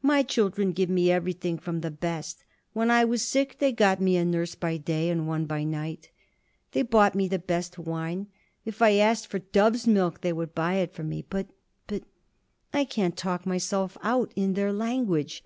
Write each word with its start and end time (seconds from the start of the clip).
"My 0.00 0.22
children 0.22 0.72
give 0.72 0.88
me 0.88 1.10
everything 1.10 1.58
from 1.58 1.82
the 1.82 1.90
best. 1.90 2.42
When 2.72 2.90
I 2.90 3.04
was 3.04 3.20
sick, 3.20 3.56
they 3.58 3.70
got 3.70 4.00
me 4.00 4.16
a 4.16 4.24
nurse 4.24 4.54
by 4.54 4.78
day 4.78 5.10
and 5.10 5.28
one 5.28 5.44
by 5.44 5.62
night. 5.62 6.08
They 6.72 6.80
bought 6.80 7.14
me 7.14 7.28
the 7.28 7.38
best 7.38 7.78
wine. 7.78 8.28
If 8.64 8.80
I 8.80 8.94
asked 8.94 9.26
for 9.26 9.40
dove's 9.40 9.86
milk, 9.86 10.22
they 10.22 10.32
would 10.32 10.54
buy 10.54 10.76
it 10.76 10.94
for 10.94 11.04
me; 11.04 11.22
but 11.28 11.48
but 11.86 12.04
I 12.72 12.84
can't 12.84 13.14
talk 13.14 13.44
myself 13.44 13.98
out 14.02 14.32
in 14.34 14.54
their 14.54 14.72
language. 14.72 15.44